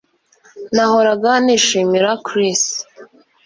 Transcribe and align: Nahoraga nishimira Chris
Nahoraga 0.75 1.31
nishimira 1.45 2.09
Chris 2.25 2.61